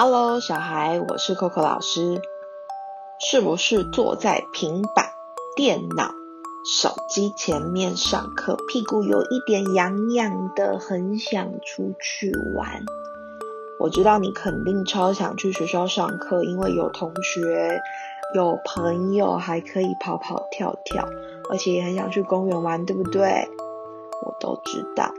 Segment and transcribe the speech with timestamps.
[0.00, 2.22] Hello，小孩，我是 Coco 老师。
[3.18, 5.06] 是不是坐在平板
[5.56, 6.12] 电脑？
[6.64, 12.84] 手机前面上课，屁股有一点痒痒的，很想出去玩。
[13.80, 17.80] 我知道你肯定超想去学校上课，因为有同学、
[18.36, 21.08] 有朋友，还可以跑跑跳跳，
[21.50, 23.48] 而且也很想去公园玩，对不对？
[24.24, 25.12] 我都知道。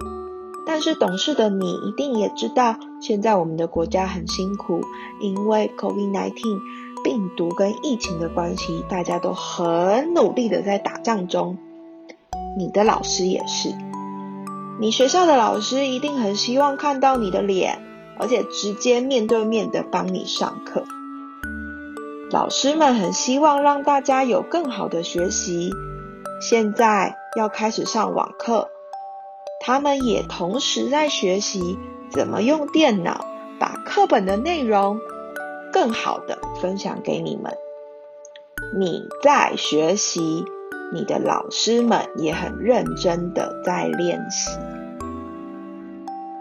[0.69, 4.81] 但是懂事的你一定也知道，现在我们的国家很辛苦，
[5.19, 6.59] 因为 COVID-19。
[7.03, 11.57] 病毒跟疫情的关系，大家都很努力的在打仗中。
[12.55, 13.69] 你的老师也是，
[14.79, 17.81] 你学校的老师一定很希望看到你的脸，
[18.19, 20.83] 而且直接面对面的帮你上课。
[22.29, 25.71] 老师们很希望让大家有更好的学习，
[26.39, 28.67] 现在要开始上网课，
[29.59, 31.77] 他们也同时在学习
[32.09, 33.25] 怎么用电脑
[33.59, 34.99] 把课本的内容。
[35.71, 37.53] 更好的分享给你们。
[38.75, 40.43] 你在学习，
[40.91, 44.49] 你的老师们也很认真的在练习。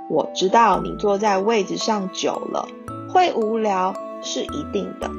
[0.09, 2.67] 我知道你坐在位置上久了
[3.11, 5.11] 会无聊，是一定的，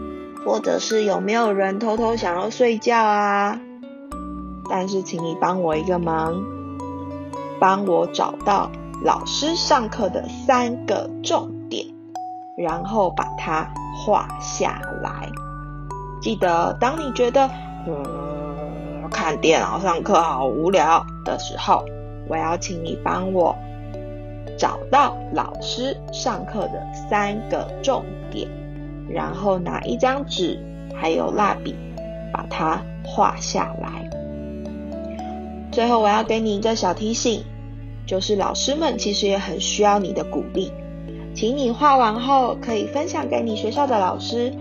[0.44, 3.62] 或者是有没有人偷偷想要睡觉啊？
[4.68, 6.44] 但是请你帮我一个忙，
[7.60, 8.70] 帮我找到
[9.04, 11.86] 老师上课的三个重点，
[12.58, 13.70] 然后把它。
[14.06, 15.28] 画下来。
[16.22, 17.50] 记得，当你觉得
[17.86, 21.84] 嗯看电脑上课好无聊的时候，
[22.30, 23.54] 我要请你帮我
[24.58, 28.48] 找到老师上课的三个重点，
[29.10, 30.58] 然后拿一张纸
[30.96, 31.76] 还有蜡笔
[32.32, 34.10] 把它画下来。
[35.72, 37.44] 最后，我要给你一个小提醒，
[38.10, 40.72] 就是老师们其实也很需要你的鼓励。
[41.36, 44.52] 请你画完后可以分享给你学校的老师，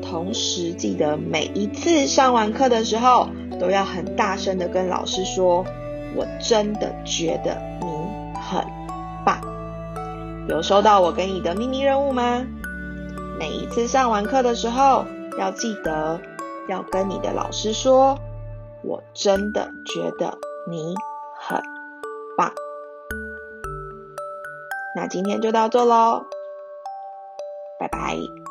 [0.00, 3.28] 同时记得每一次上完课的时候
[3.60, 5.66] 都要很大声的跟老师说
[6.16, 7.86] ：“我真的觉得你
[8.40, 8.64] 很
[9.22, 9.38] 棒。”
[10.48, 12.46] 有收到我给你的秘密任务吗？
[13.38, 15.04] 每一次上完课的时候
[15.38, 16.18] 要记得
[16.70, 18.18] 要跟你的老师说
[18.82, 20.38] ：“我真的觉得
[20.70, 20.94] 你
[21.38, 21.60] 很
[22.38, 22.50] 棒。”
[24.94, 26.22] 那今天就到这喽，
[27.78, 28.43] 拜拜。